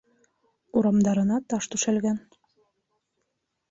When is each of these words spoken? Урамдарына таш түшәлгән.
Урамдарына 0.81 1.39
таш 1.53 1.71
түшәлгән. 1.77 2.21